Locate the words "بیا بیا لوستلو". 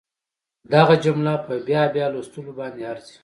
1.67-2.51